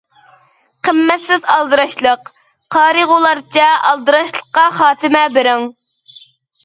قىممەتسىز 0.87 1.43
ئالدىراشلىق، 1.55 2.31
قارىغۇلارچە 2.77 3.67
ئالدىراشلىققا 3.91 4.67
خاتىمە 4.79 5.23
بېرىڭ. 5.37 5.69